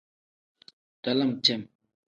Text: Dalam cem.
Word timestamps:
Dalam 1.05 1.41
cem. 1.41 1.69